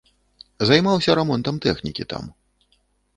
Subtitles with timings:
[0.69, 2.23] Займаўся рамонтам тэхнікі там.